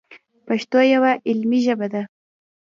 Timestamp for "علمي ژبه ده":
1.29-2.01